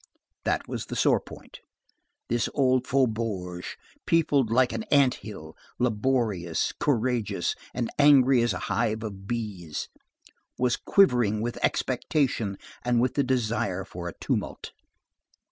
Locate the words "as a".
8.41-8.57